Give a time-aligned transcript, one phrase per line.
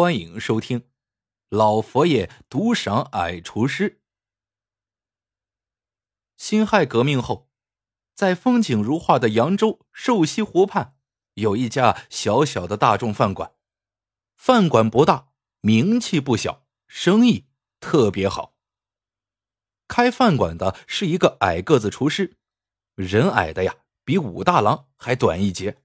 [0.00, 0.80] 欢迎收听
[1.50, 3.90] 《老佛爷独赏矮厨师》。
[6.38, 7.50] 辛亥革命后，
[8.14, 10.96] 在风景如画的扬州瘦西湖畔，
[11.34, 13.52] 有一家小小的大众饭馆。
[14.38, 17.48] 饭馆不大，名气不小，生意
[17.78, 18.54] 特别好。
[19.86, 22.38] 开饭馆的是一个矮个子厨师，
[22.94, 25.82] 人矮的呀，比武大郎还短一截。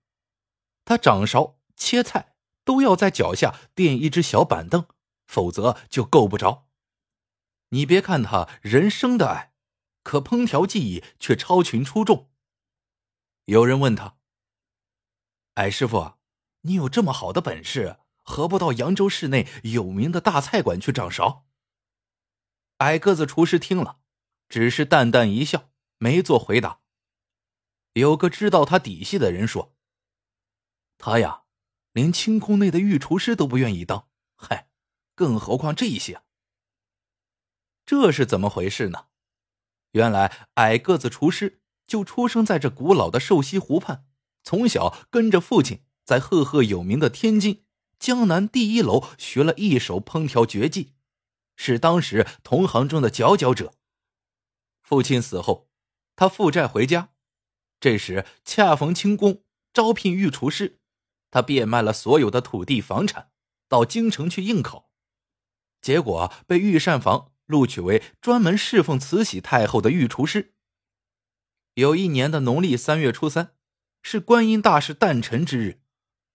[0.85, 2.34] 他掌勺切菜。
[2.65, 4.87] 都要在脚下垫一只小板凳，
[5.25, 6.67] 否则就够不着。
[7.69, 9.53] 你别看他人生的矮，
[10.03, 12.31] 可烹调技艺却超群出众。
[13.45, 14.17] 有人问他
[15.55, 16.15] ：“矮师傅，
[16.61, 21.45] 你有这么好的本事，何不到扬州市内有名的大菜馆去掌勺？”
[22.79, 23.99] 矮个子厨师听了，
[24.49, 26.81] 只是淡淡一笑，没做回答。
[27.93, 29.75] 有个知道他底细的人说
[30.97, 31.43] ：“他呀。”
[31.95, 34.67] 连清宫内的御厨师都不愿意当，嗨，
[35.15, 36.21] 更何况这些？
[37.85, 39.05] 这是怎么回事呢？
[39.91, 44.05] 原来矮个子厨师就出生在这古老的瘦西湖畔，
[44.43, 47.63] 从小跟着父亲在赫赫有名的天津
[47.97, 50.95] 江南第一楼学了一手烹调绝技，
[51.55, 53.73] 是当时同行中的佼佼者。
[54.83, 55.69] 父亲死后，
[56.17, 57.13] 他负债回家，
[57.79, 60.81] 这时恰逢清宫招聘御厨师。
[61.35, 63.29] 他变卖了所有的土地房产，
[63.67, 64.89] 到京城去应考，
[65.81, 70.53] 结果被御膳房录取为专门侍奉慈禧太后的御厨师。
[71.73, 73.51] 有一年的农历三月初三，
[74.01, 75.81] 是观音大士诞辰之日，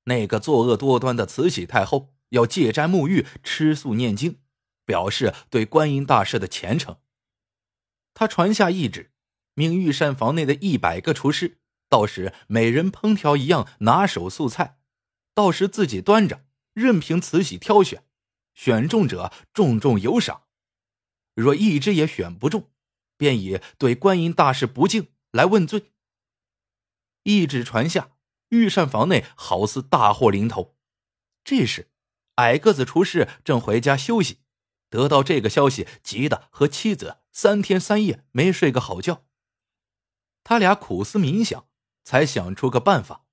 [0.04, 4.40] 那个作恶多端的慈禧太后要戒斋沐浴、吃素念经，
[4.84, 6.98] 表示对观音大士的虔诚。
[8.12, 9.12] 他传下懿旨，
[9.54, 11.56] 命御膳房内的一百个厨师，
[11.88, 14.76] 到时每人烹调一样拿手素菜。
[15.40, 18.04] 到时自己端着，任凭慈禧挑选，
[18.52, 20.42] 选中者重重有赏；
[21.32, 22.70] 若一只也选不中，
[23.16, 25.92] 便以对观音大士不敬来问罪。
[27.22, 28.10] 一旨传下，
[28.50, 30.76] 御膳房内好似大祸临头。
[31.42, 31.90] 这时，
[32.34, 34.40] 矮个子厨师正回家休息，
[34.90, 39.24] 得到这个消息，急得和妻子三天三夜没睡个好觉。
[40.44, 41.66] 他俩苦思冥想，
[42.04, 43.24] 才想出个办法。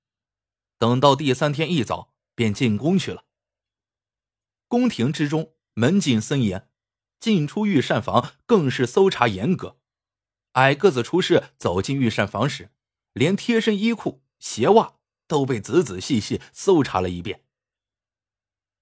[0.78, 3.24] 等到第三天一早，便进宫去了。
[4.68, 6.68] 宫廷之中门禁森严，
[7.18, 9.78] 进出御膳房更是搜查严格。
[10.52, 12.70] 矮个子厨师走进御膳房时，
[13.12, 14.94] 连贴身衣裤、鞋袜
[15.26, 17.44] 都被仔仔细细搜查了一遍。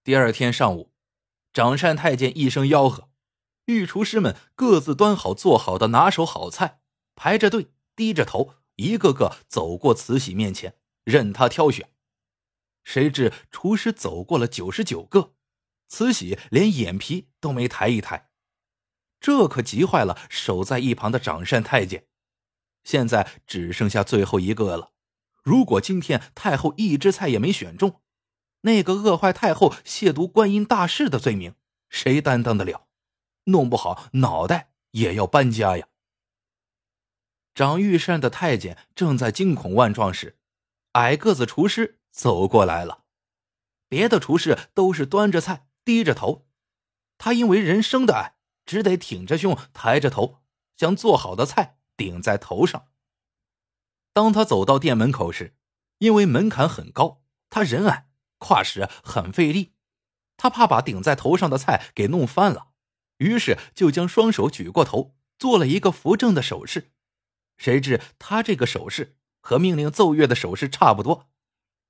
[0.04, 0.92] 第二天上午，
[1.52, 3.08] 掌膳太监一声吆喝，
[3.66, 6.80] 御厨师们各自端好做好的拿手好菜，
[7.14, 10.76] 排着队，低着头，一个个走过慈禧面前。
[11.06, 11.88] 任他挑选，
[12.82, 15.34] 谁知厨师走过了九十九个，
[15.86, 18.28] 慈禧连眼皮都没抬一抬，
[19.20, 22.08] 这可急坏了守在一旁的掌膳太监。
[22.82, 24.90] 现在只剩下最后一个了，
[25.44, 28.02] 如果今天太后一只菜也没选中，
[28.62, 31.54] 那个饿坏太后、亵渎观音大士的罪名，
[31.88, 32.88] 谁担当得了？
[33.44, 35.86] 弄不好脑袋也要搬家呀！
[37.54, 40.36] 掌御膳的太监正在惊恐万状时。
[40.96, 43.04] 矮个子厨师走过来了，
[43.86, 46.46] 别的厨师都是端着菜低着头，
[47.18, 50.38] 他因为人生的矮，只得挺着胸抬着头，
[50.74, 52.88] 将做好的菜顶在头上。
[54.14, 55.54] 当他走到店门口时，
[55.98, 58.08] 因为门槛很高，他人矮，
[58.38, 59.74] 跨时很费力，
[60.38, 62.68] 他怕把顶在头上的菜给弄翻了，
[63.18, 66.92] 于是就将双手举过头，做了一个扶正的手势。
[67.58, 69.18] 谁知他这个手势。
[69.46, 71.28] 和命令奏乐的手势差不多，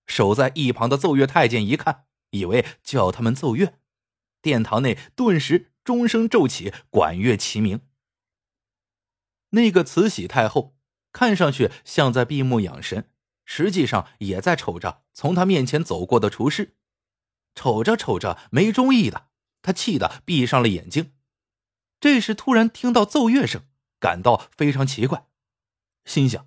[0.06, 3.78] 守在一旁的奏乐太监一看，以为叫他们奏乐，
[4.42, 7.80] 殿堂内顿时钟声骤起，管乐齐鸣。
[9.52, 10.76] 那个慈禧太后
[11.12, 13.10] 看上去像在闭目养神，
[13.46, 16.76] 实际上也在瞅着从他面前走过的厨师，
[17.54, 19.28] 瞅着瞅着没中意的，
[19.62, 21.14] 他气得闭上了眼睛。
[22.00, 23.62] 这时突然听到奏乐声，
[23.98, 25.26] 感到非常奇怪，
[26.04, 26.46] 心想。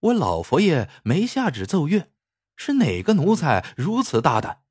[0.00, 2.10] 我老佛爷没下旨奏乐，
[2.56, 4.62] 是哪个奴才如此大胆？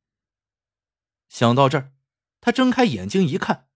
[1.27, 1.91] 想到这儿，
[2.39, 3.67] 他睁开眼睛一看，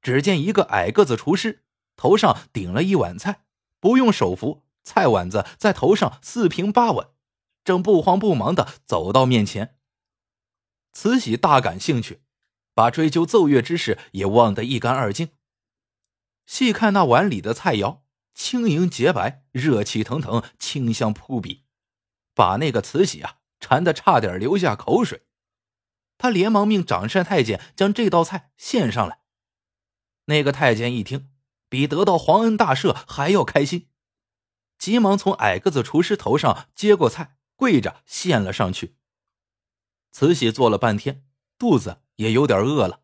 [0.00, 1.64] 只见一个矮个子厨师
[1.96, 3.44] 头上顶了一碗菜，
[3.80, 7.08] 不用手扶，菜碗子在头上四平八稳，
[7.64, 9.76] 正不慌不忙的走到面前。
[10.92, 12.22] 慈禧大感兴趣，
[12.72, 15.30] 把追究奏乐之事也忘得一干二净。
[16.46, 18.00] 细看那碗里的菜肴。
[18.34, 21.64] 轻盈洁白，热气腾腾，清香扑鼻，
[22.34, 25.26] 把那个慈禧啊馋得差点流下口水。
[26.16, 29.20] 他连忙命掌膳太监将这道菜献上来。
[30.26, 31.30] 那个太监一听，
[31.68, 33.88] 比得到皇恩大赦还要开心，
[34.78, 38.96] 急忙从矮个子厨师头上接过菜，跪着献了上去。
[40.12, 41.24] 慈禧做了半天，
[41.58, 43.00] 肚子也有点饿了，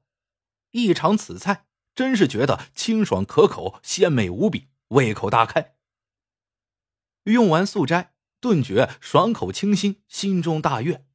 [0.73, 5.75] 一尝此菜，真是觉得清爽可口，鲜美无比，胃口大开。
[7.25, 11.07] 用完素斋，顿觉爽口清新，心中大悦。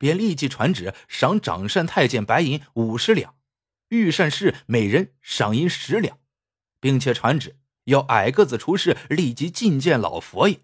[0.00, 3.34] 便立即传旨赏掌膳太监白银五十两，
[3.88, 6.20] 御膳士每人赏银十两，
[6.78, 10.60] 并且传旨要矮个子厨师立即觐见老佛爷。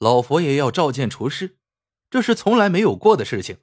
[0.00, 1.58] 老佛爷要召见厨师，
[2.10, 3.58] 这是从来没有过的事情，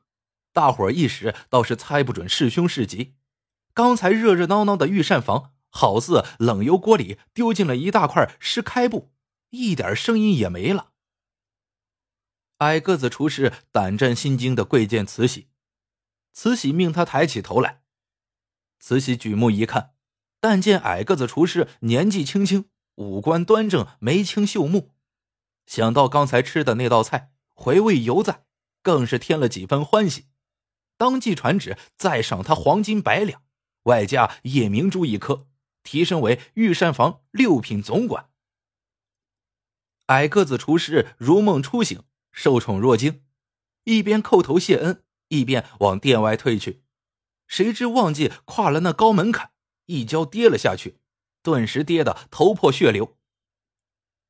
[0.53, 3.15] 大伙儿一时倒是猜不准是凶是吉。
[3.73, 9.11] 刚才热热闹闹的御膳房，好似冷油锅里丢进了一大块湿开布，
[9.49, 10.93] 一点声音也没了。
[12.59, 15.49] 矮个子厨师胆战心惊的跪见慈禧，
[16.31, 17.81] 慈禧命他抬起头来。
[18.79, 19.95] 慈禧举目一看，
[20.39, 24.93] 但见矮个子厨师年纪轻轻，五官端正，眉清秀目。
[25.65, 28.45] 想到刚才吃的那道菜回味犹在，
[28.81, 30.27] 更是添了几分欢喜，
[30.97, 33.43] 当即传旨再赏他黄金百两，
[33.83, 35.47] 外加夜明珠一颗，
[35.85, 38.29] 提升为御膳房六品总管。
[40.07, 42.03] 矮个子厨师如梦初醒。
[42.37, 43.23] 受宠若惊，
[43.85, 46.83] 一边叩头谢恩，一边往殿外退去。
[47.47, 49.51] 谁知忘记跨了那高门槛，
[49.85, 50.99] 一跤跌了下去，
[51.41, 53.17] 顿时跌得头破血流。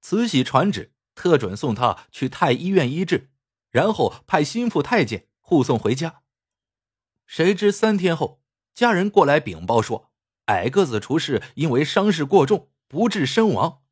[0.01, 3.31] 慈禧传旨，特准送他去太医院医治，
[3.71, 6.21] 然后派心腹太监护送回家。
[7.25, 8.39] 谁知三天后，
[8.75, 10.11] 家人过来禀报说，
[10.45, 13.83] 矮个子厨师因为伤势过重，不治身亡。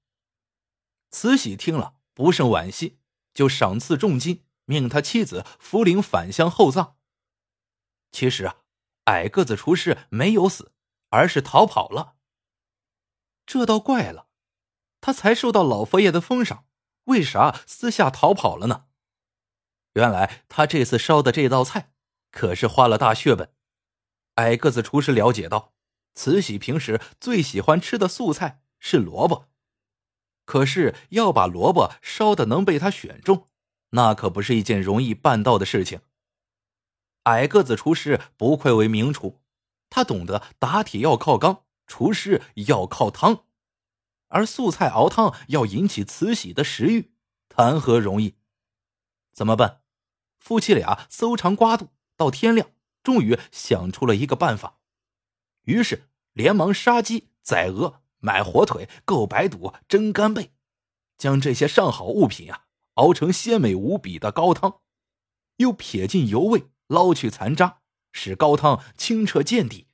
[1.11, 3.00] 慈禧听了，不胜惋惜。
[3.33, 6.97] 就赏赐重金，命他妻子福陵返乡厚葬。
[8.11, 8.57] 其实啊，
[9.05, 10.71] 矮个子厨师没有死，
[11.09, 12.15] 而是逃跑了。
[13.47, 14.27] 这倒怪了，
[15.01, 16.67] 他才受到老佛爷的封赏，
[17.06, 18.85] 为啥私下逃跑了呢？
[19.94, 21.94] 原来他这次烧的这道菜
[22.29, 23.53] 可是花了大血本。
[24.35, 25.73] 矮个子厨师了解到，
[26.13, 29.50] 慈禧平时最喜欢吃的素菜是萝卜。
[30.45, 33.48] 可是要把萝卜烧的能被他选中，
[33.92, 36.01] 那可不是一件容易办到的事情。
[37.24, 39.42] 矮个子厨师不愧为名厨，
[39.89, 43.45] 他懂得打铁要靠钢，厨师要靠汤，
[44.27, 47.13] 而素菜熬汤要引起慈禧的食欲，
[47.48, 48.36] 谈何容易？
[49.31, 49.81] 怎么办？
[50.38, 51.88] 夫妻俩搜肠刮肚
[52.18, 52.71] 到天亮，
[53.01, 54.81] 终于想出了一个办法，
[55.63, 58.01] 于是连忙杀鸡宰鹅。
[58.25, 60.54] 买火腿、购白肚、蒸干贝，
[61.18, 64.80] 将这些上好物品啊熬成鲜美无比的高汤，
[65.57, 67.80] 又撇尽油味，捞去残渣，
[68.13, 69.88] 使高汤清澈见底。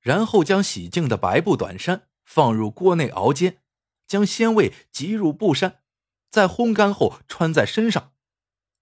[0.00, 3.58] 然后将洗净的白布短衫放入锅内熬煎，
[4.06, 5.82] 将鲜味集入布衫，
[6.30, 8.14] 在烘干后穿在身上，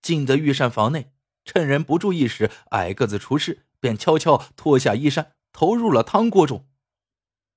[0.01, 1.13] 进得御膳房内，
[1.45, 6.67] 趁人不注意时，矮个子厨师便悄悄脱下衣衫，投入了汤锅中。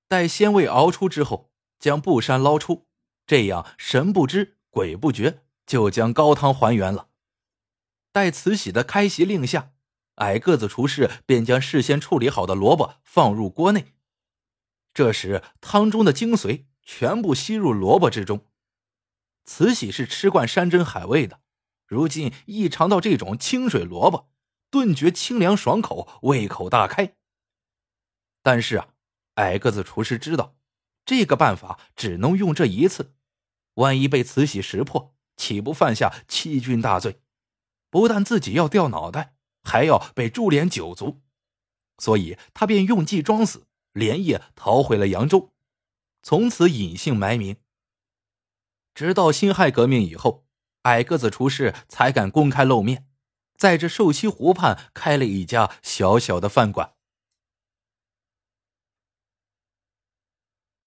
[0.08, 2.88] 待鲜味熬出之后，将布衫捞出，
[3.26, 7.10] 这样神不知鬼不觉，就将高汤还原了。
[8.12, 9.72] 待慈禧的开席令下，
[10.16, 13.94] 矮个子厨师便将事先处理好的萝卜放入锅内。
[14.94, 18.46] 这时汤中的精髓全部吸入萝卜之中。
[19.44, 21.42] 慈禧是吃惯山珍海味的，
[21.86, 24.30] 如今一尝到这种清水萝卜，
[24.70, 27.16] 顿觉清凉爽口，胃口大开。
[28.46, 28.90] 但是啊。
[29.36, 30.56] 矮个子厨师知道，
[31.06, 33.14] 这个办法只能用这一次，
[33.74, 37.20] 万一被慈禧识破，岂不犯下欺君大罪？
[37.90, 41.22] 不但自己要掉脑袋，还要被株连九族。
[41.98, 45.52] 所以他便用计装死，连夜逃回了扬州，
[46.24, 47.58] 从此隐姓埋名。
[48.94, 50.46] 直到辛亥革命以后，
[50.84, 53.06] 矮个子厨师才敢公开露面，
[53.58, 56.95] 在这瘦西湖畔开了一家小小的饭馆。